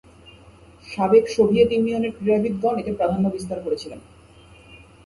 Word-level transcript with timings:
সাবেক 0.85 1.25
সোভিয়েত 1.27 1.69
ইউনিয়নের 1.73 2.13
ক্রীড়াবিদগণ 2.15 2.75
এতে 2.81 2.91
প্রাধান্য 2.97 3.25
বিস্তার 3.35 3.57
করেছিলেন। 3.65 3.99